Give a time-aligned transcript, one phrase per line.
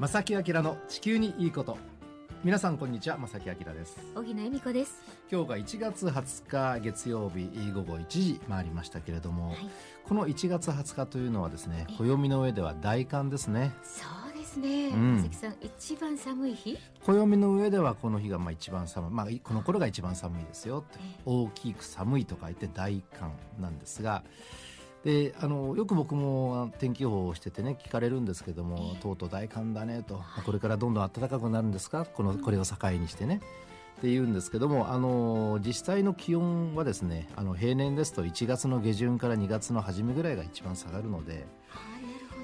[0.00, 1.76] 正木明の地球にいいこと。
[2.44, 3.98] 皆さんこんにちは正木明です。
[4.14, 5.02] 小木恵美子です。
[5.28, 9.68] 今日が1月20日月曜日午後1時回りましたけれども、はい、
[10.04, 13.72] この1月20日というのはですね暦の上では大寒ですね。
[13.82, 16.78] そうですね、うん、正木さん一番寒い日？
[17.04, 20.84] 暦の上ではこの日がまあ一番寒い、まあ、この頃が一番寒いですよ
[21.24, 24.22] 大きく寒いと書いて大寒なんですが
[25.04, 32.04] であのよく僕も天気予報をしててね聞かれるんですけども、とうとう大寒だねと、これからどんどん暖かくなるんですか？
[32.04, 33.40] このこれを境にしてね。
[33.98, 41.46] って言うんですけどもあの実際の気温はですねあの平年ですと1月の下旬から2月の初めぐらいが一番下がるので。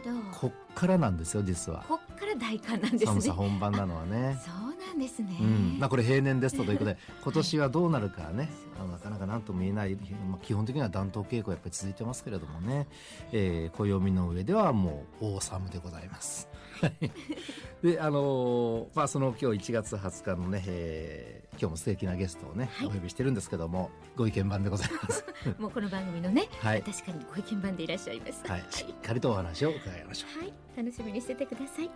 [0.04, 0.50] なるほど。
[0.50, 1.84] こっからなんですよ実は。
[1.88, 3.06] こっから大寒なんですね。
[3.06, 4.36] 寒さ本番なのはね。
[4.44, 4.63] そう
[4.94, 8.48] なんですね、うん、まあ、これ平年ですとということで今年はどうなるかね、
[8.78, 9.96] あのなかなか何とも言えない、
[10.28, 12.86] まあ、基本的には暖冬傾向やっぱり続いてますけれどもね、
[13.32, 16.48] えー、暦の上ではもう大寒でございます。
[17.82, 25.24] であのー、まあその今日1月20日のね、えー、今日も素敵なゲストをね、はい、お呼びしてるんですけどもご意見番でございます。
[25.58, 30.40] もうこの番組のね、はい、確かにご意見番でいらっしゃいます、はい、しっかりとお話を伺いましょう。
[30.40, 30.52] はい。
[30.76, 31.90] 楽しみにしててください。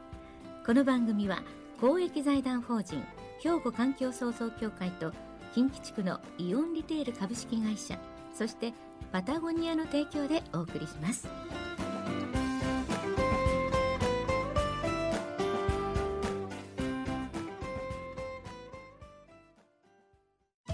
[0.64, 1.42] この番組は
[1.80, 3.04] 公益財団法人
[3.40, 5.12] 兵庫環境創造協会と
[5.54, 7.96] 近畿地区のイオンリテール株式会社
[8.34, 8.72] そして
[9.12, 11.28] パタゴニアの提供でお送りします。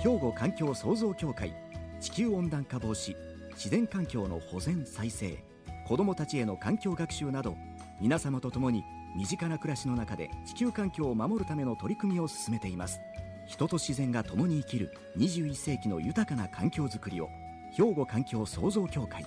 [0.03, 1.55] 兵庫環境創造協会
[2.01, 3.15] 地球温暖化防止
[3.53, 5.43] 自然環境の保全再生
[5.87, 7.57] 子どもたちへの環境学習など
[8.01, 8.85] 皆様と共に
[9.15, 13.01] 身近な暮らしの中で地球環境を守るための取り組みを進めています。
[13.47, 17.29] 人と自然が共に生きる21世紀の豊かな環境づくりを
[17.77, 19.27] 兵庫環境創造協会。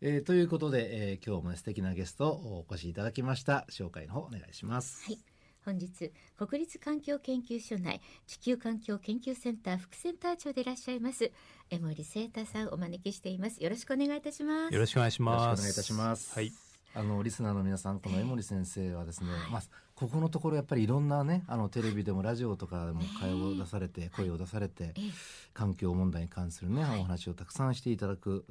[0.00, 3.66] えー、ということで、えー、今日も素敵なゲストをお越しいただきました。
[3.70, 5.04] 紹介の方お願いします。
[5.04, 5.18] はい。
[5.64, 11.32] 本日国立環境研究所内地球環境研究センター副センター長でいらっしゃいます
[11.70, 13.62] 江森聖太さんお招きしています。
[13.62, 14.74] よろしくお願いいたします。
[14.74, 15.42] よろしくお願いします。
[15.44, 16.34] よろしくお願いいたします。
[16.34, 16.63] はい
[16.94, 19.62] あのリスナーの皆さんこの江森先生はですね、えー、まあ、
[19.94, 25.12] ここのところやっぱりいろんなねあのテレビでもラジオとかでも会を出されて、えー、声を出されて、えー、
[25.52, 28.44] 環境問題に関するね、はい、お話をたくさんしていただく、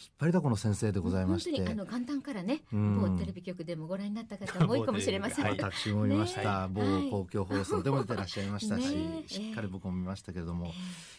[0.00, 1.68] 引っ張りだこの先生でございまして。
[1.68, 6.74] あの元旦からね、某テレビ局でもご覧になった方も多いかもしれません、はい、私も見ました、ね、
[7.10, 10.72] 某公共放送でも出てらっしゃいましたし、ね、しっかり僕も見ましたけれども、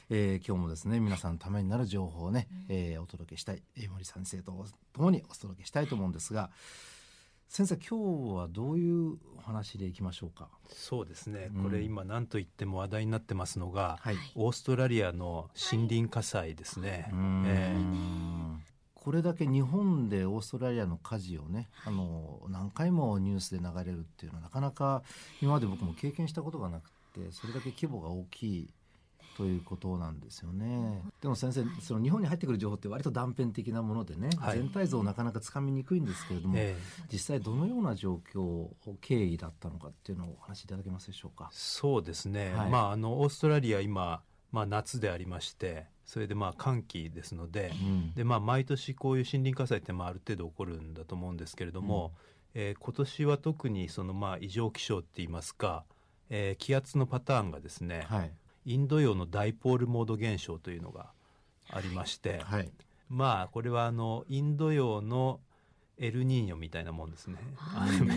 [0.09, 3.61] えー、今日もですね皆さんのためになる情報をね、えー、お届けしたい。
[3.75, 6.49] 江森先生とともにお届けしたいと思うんですが。
[7.51, 10.49] 先生今日はどういうお話でいきましょうか？
[10.67, 17.11] そうですね、これ今何と言っても話題になってますのが、はい、オーストラリアの森林火災ですね、
[17.47, 18.55] えー、
[19.01, 25.03] これだけ日本でオーストラリアの火事をね、あの何回もニュースで流れるっていうのはなかなか
[25.41, 28.69] 今まで僕も経験したことがなくてそれだけ規模が大きい
[29.37, 31.01] ということなんですよね。
[31.21, 38.67] でも先生、その日本に入ってくる情報って割と断片的なものでね、はい、全体像をなかなかつかみにくいんですけれども、えー、実際どのような状況、
[38.99, 41.49] 経緯だったのかっていうのをお話しいただけますでしょうか？
[41.53, 42.53] そうですね。
[42.53, 44.21] はい、まああのオーストラリア今
[44.51, 52.13] まあ夏でありまして、それでまあ寒気ですので、うん、でまあ毎年こういう森林火災ってまあある程度起こるんだと思うんですけれども、
[52.55, 55.83] うん、えー、今年は特にそのまあ異常気象って言いますか、
[56.31, 58.31] えー、気圧のパターンがですね、はい、
[58.65, 61.11] インド洋のダイポールモード現象というのが
[61.69, 62.71] ありまして、はい、
[63.07, 65.39] まあこれはあのインド洋の
[65.99, 67.37] エルニーニョみたいなもんですね。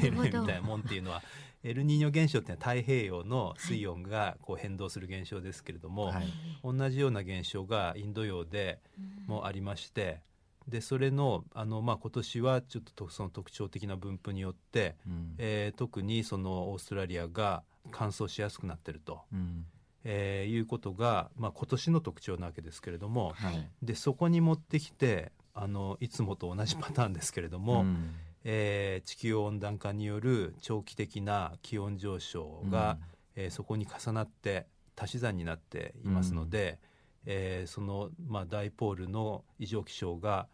[0.03, 1.23] エルみたいなもんっていうのは
[1.65, 6.33] エルニーニョ現象って太平洋の水温がこう変動する現象ですけれども、はい、
[6.65, 8.79] 同じような現象がインド洋で
[9.27, 10.21] もありまして、
[10.69, 19.23] でそれのあの、まあ、今年はちょっとその特徴的な分布によって、うん、えー、特にそのオーストラリアが乾燥しやすくなってると。
[19.33, 19.67] うん。
[20.05, 32.99] えー、いうことが、まあ、今年の特徴なわけですけれども、はい、でそこに持ってきてあのいつもと同じパターンですけれども、うん、えー、地球温暖化による長期的な気温上昇が、
[33.37, 34.67] うん、えー、そこに重なって
[34.97, 36.79] 足し算になっていますので、
[37.27, 40.47] うん、えー、その、まあ、ダイポールの異常気象が、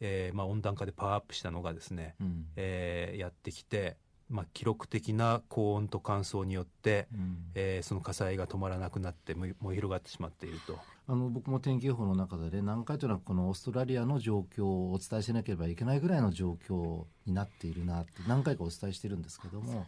[0.00, 3.96] えーまあ、温暖化でパワーアップしたのがですね、うん、えー、やってきて、
[4.28, 10.78] まあ、記録的な高温と乾燥によって、うん、えー、その火災が止まらなくなって燃え広がってしまっていると。
[11.08, 19.86] あの僕も天気予報の中で、ね、何回というのはこのオーストラリアの状況をお伝えしなければいけないぐらいの状況になっているなって何回かお伝えしてるんですけども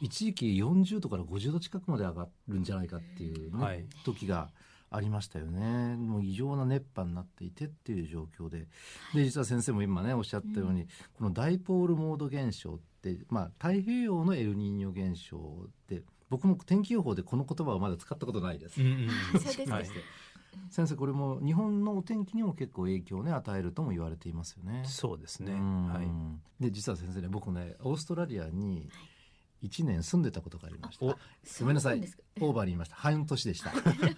[0.00, 4.50] 一時期40度から50度近くまで上がるんじゃないかっていうね、はい、時が
[4.90, 5.96] ありましたよね。
[5.96, 8.66] もう異常な熱波になっていてっていう状況で。
[9.14, 18.80] で実は先生も今ねおっしゃったように、うん、このダイポールモード現象って、まあ、太平洋のエルニーニョ現象って僕も天気予報でこの言葉はまだ使ったことないです。
[18.80, 19.86] うんうんはい、
[20.70, 24.82] 先生これも日本のお天気にも結構影響をね与えるとも言われていますよね。
[24.84, 25.52] そうですね。
[25.52, 26.62] はい。
[26.62, 29.15] で実は先生ね僕ねオーストラリアに、はい
[29.62, 31.06] 1年住んでたことがありました。
[31.06, 32.02] ごめんなさい。
[32.40, 32.96] オーバーに言いました。
[32.96, 33.70] 半年でした。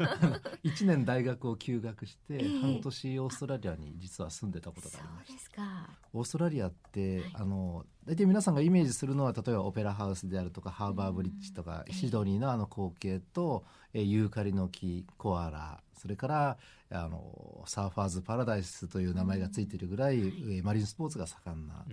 [0.65, 5.89] 1年大学を休学して、半年オーストラリアに実は住んでたことがありました。
[6.13, 16.59] オーストラリアって、あの、大体皆さんがイメージするのは、例えばオペラハウスであるとか、ハーバーブリッジとか、シドニーのあの光景と、えユーカリの木、コアラ、それから、
[16.91, 21.85] あの、サーファーズパラダイスという名前がついているぐらい、マリンスポーツが盛んな、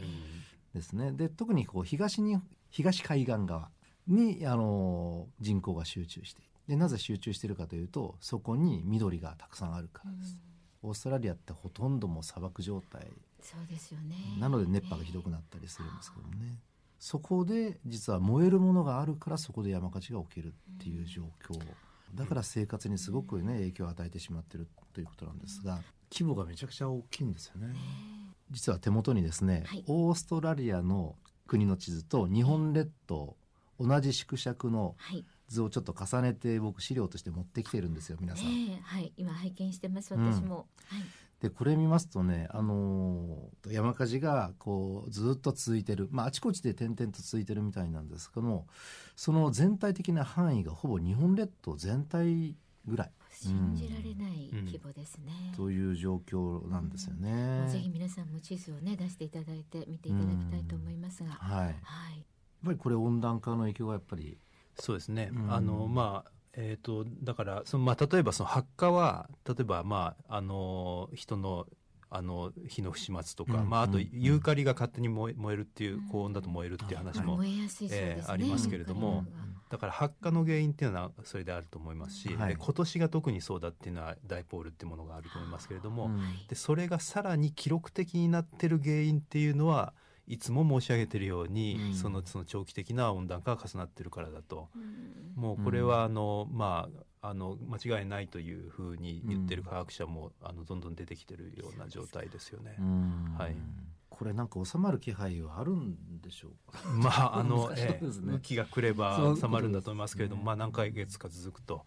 [0.74, 1.12] ですね。
[1.12, 2.38] で、特にこう東に
[2.75, 3.69] 東海岸側
[4.06, 10.38] にあの人口が集中してでなぜ集中しているかというとそこに緑がたくさんあるからです。
[10.83, 13.07] オーストラリアってほとんども砂漠状態。
[13.42, 14.16] そうですよね。
[14.39, 16.60] なので熱波がひどくなったりするんですけどもね、
[17.00, 21.57] そこで実は燃えるものがあるからそこで山火事が起きるっていう状況、
[22.13, 25.80] だから生活にすごくね影響を与えてしまってるということなんですが
[26.12, 27.74] 規模がめちゃくちゃ大きいんですよね。
[28.51, 31.16] 実は手元にですね、はい、オーストラリアの
[31.47, 33.36] 国の地図と日本列島
[33.80, 34.95] 同じ縮尺の
[35.47, 39.13] 図をちょっと重ねて僕資料として持ってきてるんですよ皆さん、えー、はい。
[39.18, 41.06] 今拝見してます私も、うん、はい、
[41.42, 48.68] でこれ見ますとね、あのー、山火事がこうずっと続いてる、まあ、あちこちで点々と続いてるみたいなんですけども
[49.15, 52.56] その全体的な範囲がほぼ日本列島全体
[52.88, 61.75] ぐらい信じられない規模ですね、うん、という状況なんですよね、うん、ぜひ皆さんも地図をね出していただいて見ていただきたいと思いますが、はい、はい、やっ
[62.65, 64.37] ぱりこれ温暖化の影響がやっぱり
[64.77, 71.65] そうですね、あのまあえーと、だからその、まあ、例えばその発火は例えば、まあ、あの人の
[72.09, 79.25] あの火の不始末とか、うん、まあ、あとユーカリが勝手に燃え燃えるっていう高温だと燃えるっていう話も、えありますけれども、
[79.69, 86.12] だから発火の原因っていうのはそれであると思いますし、はい、で今年が特にそうだっていうのはダイポールっていうものがあると思いますけれども、
[86.47, 89.94] でそれがさらに記録的になってる原因っていうのは
[90.27, 96.89] いつも申し上げているように、うん、そのその長期的な温暖化が重なってるからだと、うん、もうこれはあの、ま
[97.21, 102.75] あ、あの間違いないというふうに言ってる科学者も、あのどんどん出てきてるような状態ですよね。
[103.38, 103.56] はい、
[104.17, 106.79] これなんか収まる気配はあるんでしょうか？
[106.89, 111.83] まあ あの、ええ、雨季が来れば収まるんだと思いますけれども、ね、まあ何ヶ月か続くと、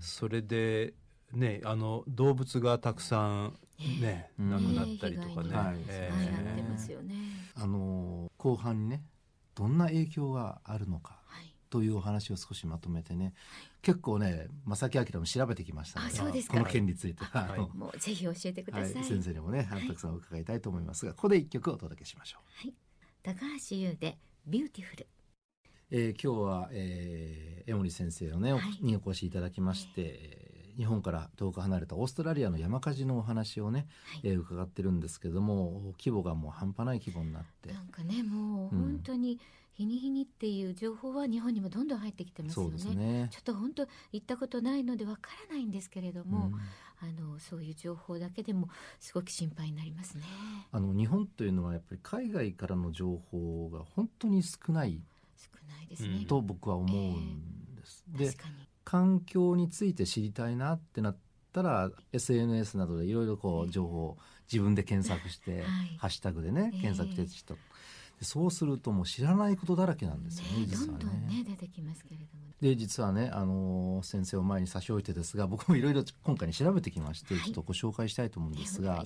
[0.00, 0.94] それで
[1.32, 3.58] ねあの動物がたくさん
[4.00, 5.50] ね、亡くなったりとかね。
[5.88, 9.02] えー、えーあの後半にね
[9.54, 11.22] どんな影響があるのか、
[11.70, 13.34] というお話を少しまとめてね、
[13.82, 22.74] 結構ね正木明も調べてきましたのでこの件について、はい、もうぜひ教えてください、はい、先生にもねたくさん伺いたいと思いますが、ここで一曲お届けしましょう、はい、
[23.22, 25.06] 高橋優で BEAUTIFUL
[25.88, 37.72] えー、今日は、えー、江守先生をね、にお越しいただきまして、日本から遠く離れたオーストラリアの山火事のお話をね、はい、えー、伺ってるんですけども規模がもう半端ない規模になって。
[37.72, 39.38] なんかねもう本当に、
[39.76, 42.94] 日に日にっていう情報は日本にもどんどん入ってきてますよね。
[42.94, 46.54] ねちょっと本当行ったことないのでわからないんですけれども、うん、
[47.06, 48.68] あのそういう情報だけでも
[48.98, 50.24] すごく心配になりますね。
[50.72, 55.02] あの日本というのはやっぱり海外からの情報が本当に少ない
[55.36, 58.04] 少ないですねと僕は思うんです。
[58.14, 58.36] えー、で
[58.82, 61.16] 環境について知りたいなってなっ
[61.52, 64.18] たら SNS などでいろいろこう情報を
[64.50, 65.62] 自分で検索して、はい、
[65.98, 67.58] ハッシュタグでね、検索してと。
[68.22, 71.04] そうするともう知らないことだらけなんですよね、ね実はね。
[71.04, 72.46] どんどんね出てきますけれども。
[72.60, 79.04] で実はねあの先生を前に差し置いてですが僕もいろいろ今回に調べてきまして、はい、ちょっとご紹介したいと思うんですが、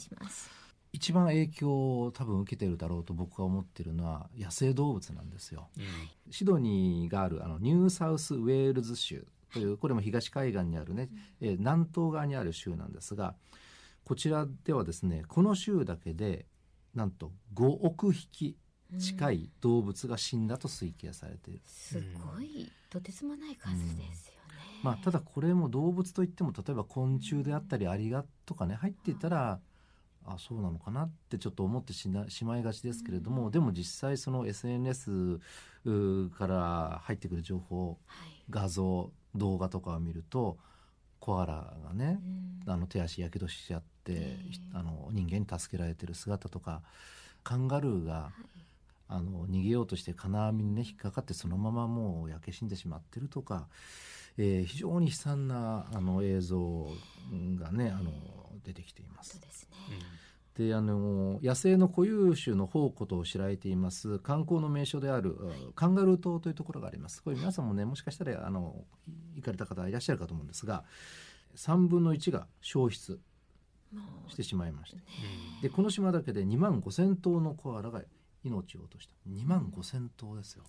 [0.93, 5.69] 一番影響を多分受けてるだろうと僕は思ってるのは野生動物なんですよ。
[5.76, 11.09] うん、シドニーがあるあのニューサウスウェールズ州というこれも東海岸にあるね、
[11.40, 13.35] えー、南東側にある州なんですが
[14.05, 16.47] こちらではですねこの州だけで
[16.95, 18.57] なんと5億匹
[18.99, 22.01] 近い動物が死んだと推計されている、す
[22.35, 29.61] ごいとてつもない数ですよね、うん、まあ、ただこれも動物といっても例えば昆虫であったりアリがとかね入っていたら
[30.27, 35.41] あそうなのかなってちょっと思ってしなしまいがちですけれども、うん、でも実際その SNS
[36.37, 40.59] から入ってくる情報、はい、画像動画とかを見ると
[41.21, 42.21] コアラがね、
[42.67, 44.39] うん、あの手足やけどしちゃって、
[44.73, 46.83] あの人間に助けられてる姿とか
[47.43, 48.60] カンガルーが、はい、
[49.11, 53.69] あの逃げようとして金網にね引っかかってそのままもう焼け死んでしまってるとか
[54.38, 56.88] えー、非常に悲惨なあの映像
[57.57, 58.11] がねあの
[58.64, 59.33] 出てきています。
[59.33, 67.23] そうですね、であの野生の固有種の宝庫と知られています観光の名所である、はい、カンガルー島というところがあります。
[67.23, 68.85] これ皆さんもねもしかしたらあの
[69.35, 70.85] 行かれた方いらっしゃるかと思うんですが
[71.57, 73.19] 3分の1が消失
[74.29, 75.02] してしまいました、ね、
[75.62, 78.02] でこの島だけで2万5,000頭のコアラが
[78.45, 80.65] 命を落とした2万5,000頭ですよ。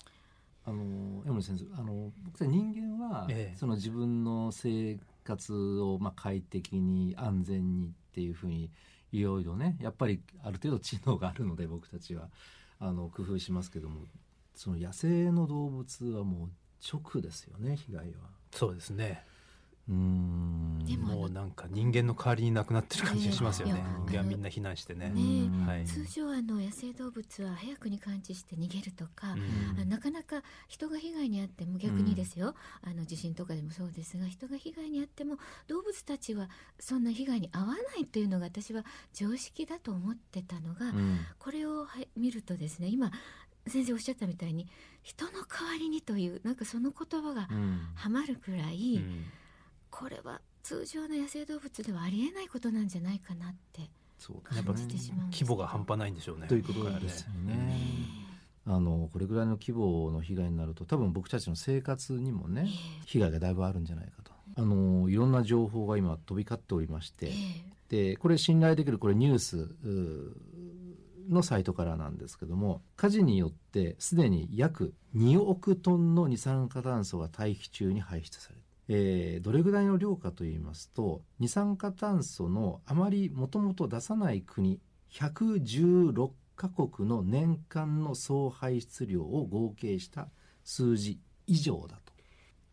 [0.64, 8.70] あの山森先生あの僕たち人間は、ええ、その自分の生活を、まあ、快適に安全にっていうふうに
[9.12, 12.30] いろいろねやっぱりある程度知能があるので僕たちは
[12.80, 14.02] あの工夫しますけども
[14.56, 16.50] その野生の動物はもう
[16.88, 18.30] 直ですよね被害は。
[18.52, 19.24] そうですね
[19.90, 20.72] うん。
[20.98, 23.84] もうなんか人間の代わりになくなってる感じがしますよね。
[24.08, 25.10] 人間はみんな避難してね。
[25.10, 29.36] ねはい、通常あの野生動物は早くに感知して逃げるとか、
[29.88, 38.84] なかなか人が被害に遭っても逆にですよ、あの地震とかでもそうですが人が被害に遭っても動物たちはそんな被害に遭わないというのが私は
[39.14, 40.94] 常識だと思ってたのが、
[41.40, 43.12] これを見るとですね今
[43.68, 44.68] 先生おっしゃったみたいに
[45.04, 47.48] 人の代わりにというなんかその言葉が
[47.96, 48.96] はまるくらい。
[48.98, 49.26] うん
[49.92, 53.90] これは通常の野生動物ではありえないことなんじゃないかなって
[54.44, 56.48] 感じてしまう、ね、規模が半端ないんでしょうね。
[56.48, 57.54] ということですよね。
[57.56, 57.78] ね。
[58.66, 64.32] あのこれぐらいの規模の被害になると多分僕たちの生活にもね、えー、被害がだいぶあるんじゃないかと。
[64.56, 69.76] あのいろんな情報が今飛び交っておりまして、えー、でこれ信頼できるこれニュース
[71.30, 78.61] のサイトからなんですけども火事によってすでに約2億トンの二酸化炭素が大気中に排出され
[78.94, 84.82] えー、どれぐらいの量かと言いますと二酸化炭素のあまりもともと出さない国
[85.14, 90.28] 116カ国の年間の総排出量を合計した
[90.66, 92.12] 数字以上だと。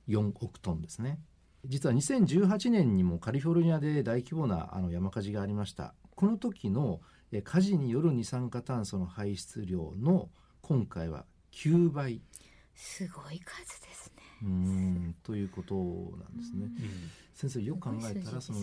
[0.08, 1.20] 4億トンですね。
[1.64, 5.94] 実は2018年にもカリフォルニアで大規模なあの山火事がありました。
[6.16, 7.00] この時の
[7.44, 10.30] 火事による二酸化炭素の排出量の
[10.62, 12.22] 今回は9倍。
[12.74, 13.97] すごい数です
[14.42, 15.14] うん。
[15.22, 16.70] ということなんですね。
[17.34, 18.60] 先生よく考えたらその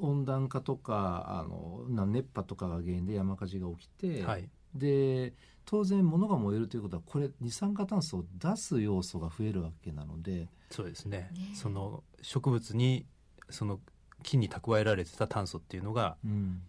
[0.00, 5.32] 温暖化とかあの熱波とかが原因で山火事が起きて、はい、で
[5.64, 13.06] 当然物が燃えるということはこれ二酸化炭素を出す要素が増えるわけなのでそうですね、ね、その植物に
[13.50, 13.80] その
[14.22, 16.16] 木に蓄えられてた炭素っていうのが、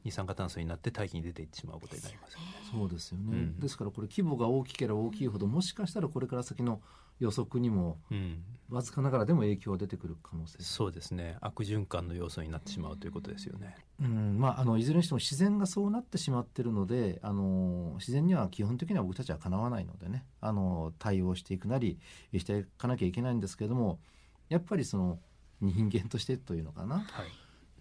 [0.04, 2.46] 二酸化炭素になって大気に出ていってしまうことになりますよね。
[2.72, 6.82] そうですよね、うん、ですからこれ規模が大きければ大きいほどもしかしたらこれから先の
[7.20, 8.00] 予測にも、
[8.70, 11.38] わずかながらでも影響が出てくる可能性、そうですね。
[11.42, 13.76] 悪循環の要素になってしまうということですよね。
[14.02, 14.40] うん。
[14.40, 20.26] まあ、あのいずれにしても自然がそうなってしまっているのであの自然には基本的には僕たちはかなわないのでね。
[20.42, 22.00] あの対応していくなり
[22.36, 24.00] していかなきゃいけないんですけれども
[24.50, 25.20] やっぱりその
[25.62, 27.06] 人間としてというのかな、はい、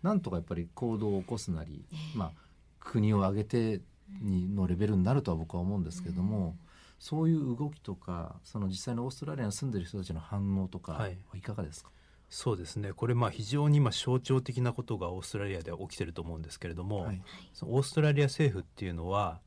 [0.03, 1.85] なんとかやっぱり行動を起こすなり、
[2.15, 2.33] まあ、
[2.79, 3.81] 国を挙げて
[4.21, 6.57] にのレベルになるとは僕は思うんですけれども。
[7.03, 11.41] そういう動きとかその実際のオーストラリアに住んでる人たちの反応とかはい。
[11.41, 11.97] かがですか、はい、
[12.31, 12.93] そうですね。
[12.93, 17.21] これまあ非常に今象徴的なことがオーストラリアでは起きてると思うんですけれども、はい、
[17.55, 19.41] そのオーストラリア政府っていうのは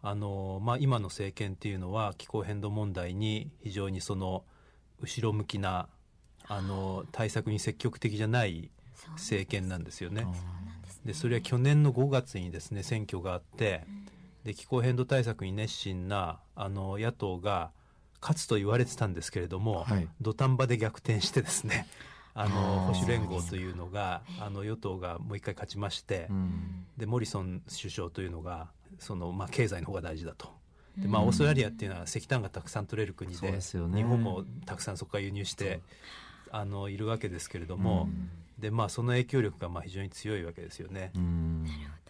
[0.00, 4.44] あの、まあ、今の政権っていうのは気候変動問題に非常にその
[4.98, 5.90] 後ろ向きな
[6.48, 8.70] あの対策に積極的じゃない
[9.16, 10.26] 政権なんですよね。
[11.04, 14.01] でそれは去年の5月にですね選挙があって、うん
[14.44, 17.70] で気候変動対策に熱心なあの野党が
[18.20, 21.86] 勝つと言われてたんですけれども、はい、土壇場で逆転してですね
[22.34, 30.50] あの保守連合というのがあの与党がもう一回勝ちまして、うん、でモリソン首相というのがその、まあ、経済の方が大事だと。
[30.96, 35.80] でまあ、オーストラリアっていうのは石炭がたくさん取れる国で、ね、日本もたくさんそこから輸入して
[36.50, 38.10] あのいるわけですけれども、
[38.58, 41.12] でまあ、その影響力がまあ非常に強いわけですよね。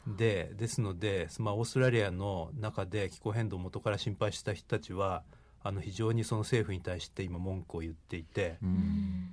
[0.06, 5.22] でですので、まあ、オーストラリアの中で気候変動を元から心配した人たちは
[5.64, 8.58] あの非常にその政府に対して今文句を言っていて、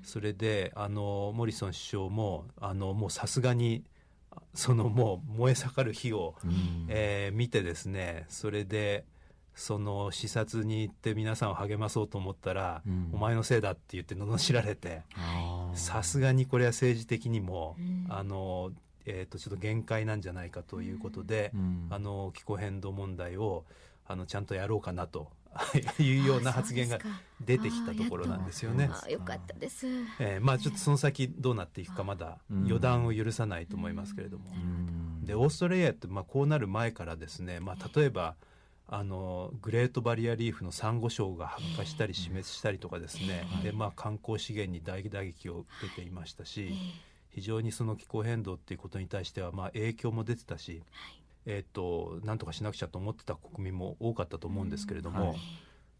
[0.04, 3.84] それであのモリソン首相もあのもうさすがに
[4.54, 6.36] そのもう燃え盛る火を、
[6.88, 9.06] えー、見てですねそれで
[9.56, 15.02] その視察に行って皆さんを励まそうと思ったら、うん、お前のせいだって言って罵られて
[15.74, 17.76] さすがにこれは政治的にも、
[18.08, 18.72] あの
[19.10, 23.66] えー、とちょっと限界なんじゃないかということで、うん、あの気候変動問題を
[24.06, 25.32] あのちゃんとやろうかなと
[26.00, 27.00] いうような発言が
[27.42, 28.90] 出てきたところなんですよね。
[29.10, 29.88] よかったです。
[30.20, 34.52] えー、まあちょっとその先どうなっていくかまだ予断を許さないと思いますけれども。
[35.24, 38.36] でオーストラリアってまあこうなる前からですね、まあ例えば
[38.88, 46.74] あのグレートバリアリーフのサンゴ礁が発火したり死滅したりとかですね、でまあ、観光資源に大打撃を受けていましたし、
[47.30, 50.82] 非常にその気候変動っていうことに対してはまあ影響も出てたし、
[51.46, 55.36] えーと、なんとかしなくちゃと思ってた国民も多かったと思うんですけれども。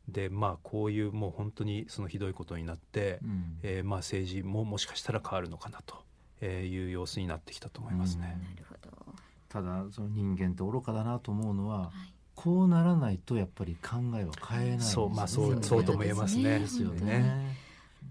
[0.08, 6.04] でまあこういうもう本当にそのひどいことになって、うん、えー、まあ政治ももしかしたら変わるのかなと
[6.46, 8.36] いう様子になってきたと思いますね。
[8.36, 9.14] うん、なるほど
[9.50, 16.60] ただその人間って愚かだなと思うのは、はい、こうならないとやっぱり考えは変えない、ね、そうまあそうそうとも言えますね。
[16.60, 17.59] ですよね。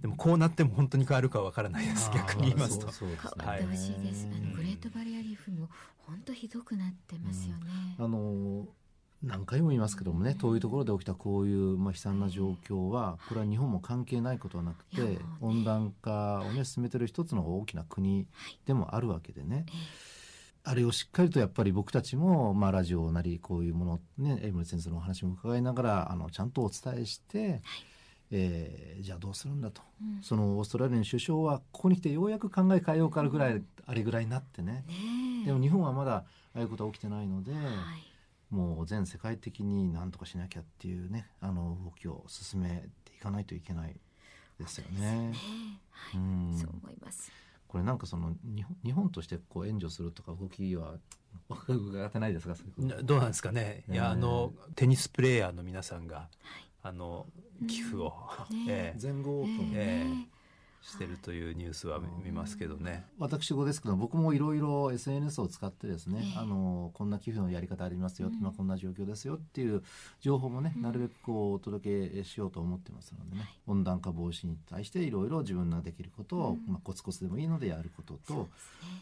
[0.02, 2.10] でもこうなっても本当に変わるかわからないです。
[2.14, 2.90] 逆に言いますと。
[2.92, 4.28] そうそう変わってほしいです。
[4.30, 7.96] あのグレートバリアリーフも本当ひどくなってますよね。
[7.98, 8.66] うん、あの
[9.22, 18.28] 何回も言いますけどもね、遠いところで起きたこういう、まあ、悲惨な状況はこれは日本も関係ないことはなくて、温暖化をね進めてる一つの大きな国
[18.64, 19.66] でもあるわけでね。
[20.64, 27.62] あれをしっかりとやっぱり僕たちも、まあ、ラジオなりこういうものね江森先生のお話も伺いながらあのちゃんとお伝えして、はい、
[28.30, 34.84] えー、じゃあどうするんだと、うん、そのオーストラリアの首相はここに来てようやく考え変えようかぐらい、うん、あれぐらいになってね。
[35.46, 43.96] でも日本はまだああいうことは起きてないので、はい、もう全世界的に何とかしなきゃっていうねあの動きを進めていかないといけない
[44.58, 45.00] ですよね。
[45.00, 45.34] ね。
[45.90, 47.32] はい、うん、そう思います。
[47.66, 50.94] これなんかその日本日本としてこう援助するとか動きは
[51.48, 52.54] 伺ってないですか？
[53.02, 56.28] どうなんですかね、いやあのテニスプレーヤーの皆さんが、はい、
[56.88, 57.26] あの
[57.66, 58.14] 寄付を、
[58.50, 60.38] ね、えー、全豪オープン、えー
[60.88, 63.04] してるというニュースは見ますけどね。
[63.18, 69.82] 私事ですけど僕もいろいろ SNS を使ってですね、あのこんな寄付のやり方ありますよ、今こんな状況ですよっていう
[70.20, 78.48] 情報もね、なるべくこうお届けしようと思ってますのでね、温暖化防止に対していろいろ自分ができることを、まあ、コツコツでもいいのでやることと、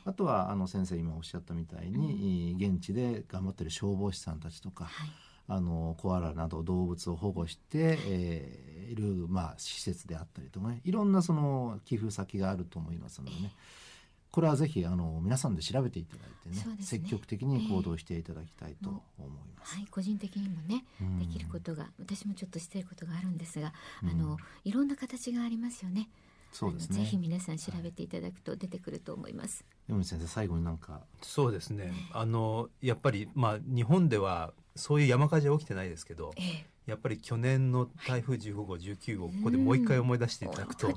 [0.04, 13.52] あとはあの先生今おっしゃったみたいに、現地で頑張ってる消防士さんたちとか、はいあのコアラなど動物を保護して、えー、いる、まあ、施設であったりとかねいろんなその寄付先があると思いますのでね
[14.36, 19.76] これはぜひあの皆さんで調べていただいてね、ね、積極的に行動していただきたいと思います。
[19.76, 20.84] はい、個人的にもね、
[21.18, 23.72] できることが私もちょっとしていることがあるんですが、
[24.02, 26.10] あのいろんな形がありますよね。
[26.52, 26.99] そうですね。
[26.99, 29.64] ぜひ皆さん調べていただくと出てくると思います。
[29.88, 31.94] 山口先生最後になんかそうですね。
[32.12, 40.93] あのやっぱりまあ日本ではそういう山火事は起きてないですけど、ええ、やっぱり去年の台風15号、19号ここでもう一回思い出していただくと、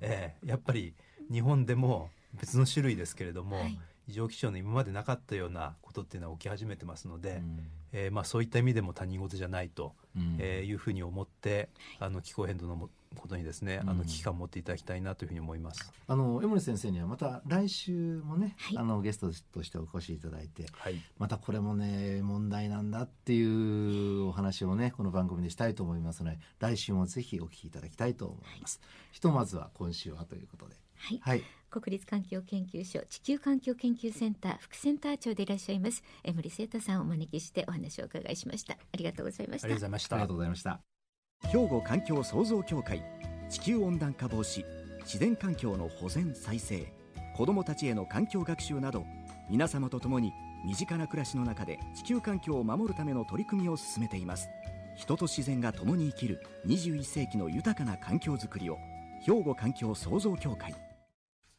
[0.00, 0.94] ええ、やっぱり
[1.30, 11.68] 日本でも別の種類ですけれども、はい、異常気象の今までなかったようなことっていうのは起き始めてますので、うん、えー、まあ、そういった意味でも他人事じゃないと、うん、えー、いうふうに思って
[11.98, 15.92] あの気候変動のことにですね、あの危機感を持っていただきたいなというふうに思います。
[16.06, 28.80] あの江森先生にはまた来週もね、はい、あのゲストとしてお越しいただいて、はい、またこれもね問題なんだっていうお話をねこの番組でしたいと思いますので、来週もぜひお聞きいただきたいと思います。
[28.82, 30.76] はい、ひとまずは今週はということで。
[31.02, 38.74] はい、はい、国立環境研究所地球環境研究センター副センター長でいらっしゃいます江森聖太さんをお招きしてお話をお伺いしました。
[38.74, 39.66] ありがとうございました。
[39.66, 39.80] ありが
[40.26, 40.91] とうございました
[41.50, 43.02] 兵庫環境創造協会
[43.48, 44.64] 地球温暖化防止
[45.00, 46.92] 自然環境の保全再生
[47.36, 49.04] 子どもたちへの環境学習など
[49.50, 50.32] 皆様と共に
[50.64, 54.48] 身近な暮らしの中で地球環境を守るための取り組みを進めています。
[54.94, 58.78] 人と自然が共に生きる21世紀の豊かな環境づくりを
[59.20, 60.74] 兵庫環境創造協会。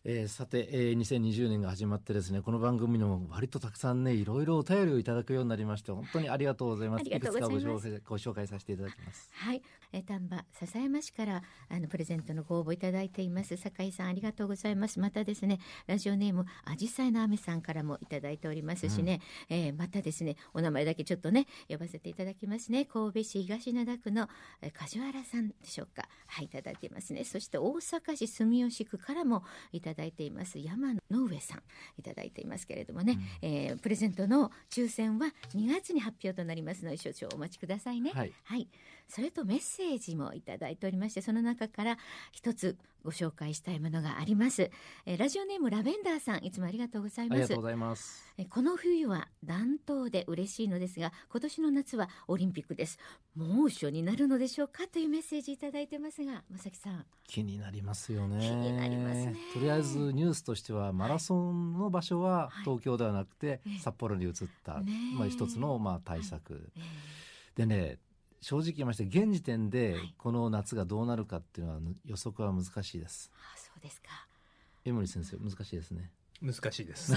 [0.06, 7.06] えー、さて、えー、2020年が始まってですねこの番組の割とたくさんねいろいろお便りをいただくようになりまして本当にありがとうございます。
[7.08, 9.30] いくつかご紹介ご紹介させていただきます。
[9.32, 9.62] はい、
[9.94, 13.56] えー、丹波笹山市からあのプレゼントのご応募いただいています。
[13.56, 15.00] 酒井さんありがとうございます。
[15.00, 22.84] またですねラジオネームあじさいのあめさんからもいただいておりますしね、うん、えー、またですねお名前だけちょっとね呼ばせていただきますね。
[22.84, 24.28] 神戸市東灘区の、
[24.62, 26.10] えー、梶原さんでしょうか。
[26.28, 27.24] はいいただいていますね。
[27.24, 30.58] そして大阪市住吉区からもいただいています。
[30.58, 31.62] 山の上さん
[32.00, 38.12] いただいていますけれどもね、うん、えー、プレゼントの抽選は2月に発表となりますので少々お待ちくださいね。
[38.16, 38.68] はい、はい、
[39.08, 41.98] それとメッセージもいただいておりましてその中から
[42.32, 44.72] 一つご紹介したいものがあります、
[45.06, 47.36] えー、ラジオネームラベンダーさんいつもありがとうございます。
[47.36, 48.24] ありがとうございます。
[48.38, 52.98] えー、この冬は暖冬で嬉しいのですが今年の夏はオリンピックです。
[53.36, 57.06] 猛暑になるのでしょうかというメッセージいただいてますがまさきさん。
[57.28, 58.40] 気になりますよね。
[58.40, 59.36] 気になりますね。
[59.54, 64.84] とりあえずニュースとしてはマラソンの場所は東京ではなくて札幌に移った、はい、
[65.18, 66.64] まあ一つのまあ対策、はい、
[67.56, 67.98] でね
[68.44, 73.32] 正直言いまして現時点でこの夏がどうなるかっていうのは予測は難しいです。
[73.34, 74.10] あそうですか
[74.84, 76.12] 江森先生難しいですね。
[76.44, 77.14] 難しいです。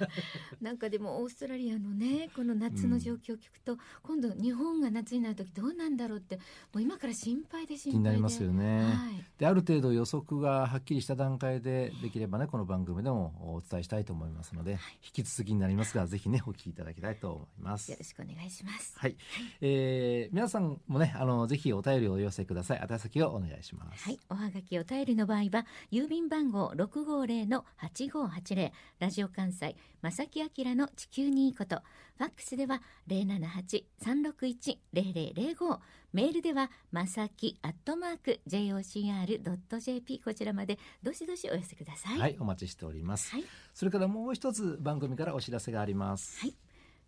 [0.62, 6.42] なんかでもオーストラリアのねこの夏の状況を聞くと、うん、今度日本が夏になる時どうなんだろうっても
[6.74, 7.92] う今から心配で心配で。
[7.92, 17.90] 気になりますよね、はい、である程度予測がはっきりした段階でできればねこの番組でもお伝えしたいと思いますので、はい、引き続きになりますがぜひねお聞きいただきたいと思います。
[17.90, 18.94] よろしくお願いします。
[18.98, 19.16] はい、
[19.60, 22.88] えー、皆さんもねあのぜひお便りをお寄せください。
[22.88, 24.04] 宛先をお願いします。
[24.04, 24.18] はい。
[24.30, 31.82] おはがきお便りの場合は郵便番号六五零の八五八零名、ラジオ関西、正木明の地球にいいこと、
[32.16, 35.80] ファックスでは零七八三六一零零零五、
[36.12, 42.18] メールでは、まさきアットマーク jocr.jp こちらまでどしどしお寄せください。
[42.18, 43.30] はい、お待ちしております。
[43.30, 43.44] はい、
[43.74, 46.38] それからもう一つ番組からお知らせがあります。
[46.40, 46.54] はい。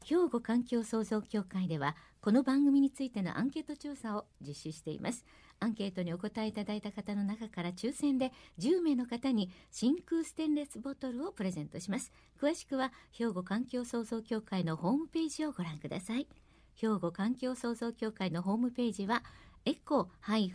[0.04, 5.24] 兵庫環境創造協会では、この番組についてのアンケート調査を実施しています。
[5.60, 12.12] アンケートにお答えいただいた方の中から抽選で10名の方に真空ステンレスボトルをプレゼントします。
[12.40, 16.28] 詳しくは兵庫環境創造協会のホームページをご覧ください。
[16.74, 19.22] 兵庫環境創造協会のホームページは
[19.64, 20.50] エコ兵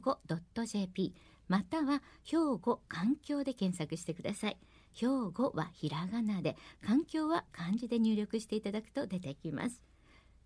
[0.00, 0.18] 庫
[0.66, 1.14] .jp
[1.48, 4.58] または兵庫環境で検索してください。
[4.94, 9.82] 兵庫はひらがなで環境は漢字で入力していただくと出てきます。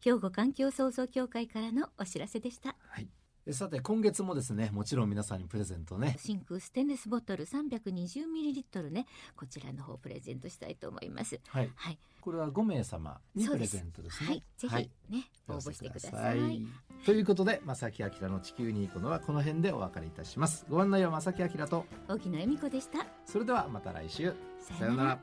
[0.01, 3.09] 兵庫環境創造協会からのお知らせでした、はい。
[3.53, 6.17] さて今月もですねもちろん皆さんにプレゼントね。
[6.19, 9.07] 真空ステンレスボトル 320ml ね
[9.37, 11.39] こちらの方プレゼントしたいと思います。
[11.49, 14.29] はい、はい、これは5名様にプレゼントですね。
[14.31, 14.43] はい。
[14.57, 16.67] ぜひね、はい、応募してください。
[17.05, 20.67] ということで正木明の地球に行くのはこの辺でお別れいたします。
[20.69, 21.87] ご案内は正木明と。
[22.09, 23.07] 沖野恵美子でした。
[23.25, 24.35] それではまた来週。
[24.59, 25.19] さようなら。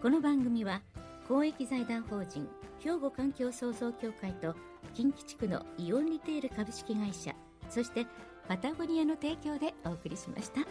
[0.00, 0.82] この番組は
[1.30, 2.48] 公益財団法人
[2.80, 4.56] 兵庫環境創造協会と
[4.94, 7.32] 近畿地区のイオンリテール株式会社
[7.68, 8.04] そして
[8.48, 10.62] パタゴニアの提供でお送りしました。